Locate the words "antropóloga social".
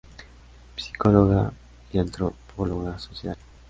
1.99-3.37